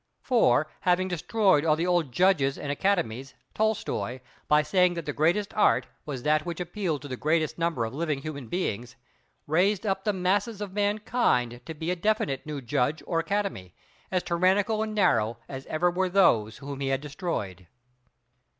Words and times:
For, 0.23 0.65
having 0.79 1.07
destroyed 1.07 1.63
all 1.63 1.75
the 1.75 1.85
old 1.85 2.11
Judges 2.11 2.57
and 2.57 2.71
Academies, 2.71 3.35
Tolstoy, 3.53 4.21
by 4.47 4.63
saying 4.63 4.95
that 4.95 5.05
the 5.05 5.13
greatest 5.13 5.53
Art 5.53 5.85
was 6.07 6.23
that 6.23 6.43
which 6.43 6.59
appealed 6.59 7.03
to 7.03 7.07
the 7.07 7.15
greatest 7.15 7.59
number 7.59 7.85
of 7.85 7.93
living 7.93 8.23
human 8.23 8.47
beings, 8.47 8.95
raised 9.45 9.85
up 9.85 10.03
the 10.03 10.11
masses 10.11 10.59
of 10.59 10.73
mankind 10.73 11.61
to 11.67 11.75
be 11.75 11.91
a 11.91 11.95
definite 11.95 12.47
new 12.47 12.61
Judge 12.61 13.03
or 13.05 13.19
Academy, 13.19 13.75
as 14.09 14.23
tyrannical 14.23 14.81
and 14.81 14.95
narrow 14.95 15.37
as 15.47 15.67
ever 15.67 15.91
were 15.91 16.09
those 16.09 16.57
whom 16.57 16.79
he 16.79 16.87
had 16.87 17.01
destroyed. 17.01 17.67